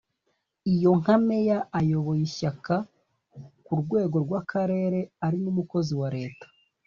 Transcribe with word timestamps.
iyo 0.73 0.91
nka 0.99 1.15
Meya 1.25 1.57
ayoboye 1.79 2.21
ishyaka 2.29 2.73
ku 3.65 3.73
rwego 3.81 4.15
rw’akarere 4.25 4.99
ari 5.25 5.37
n’umukozi 5.43 5.93
wa 6.01 6.09
Leta 6.17 6.45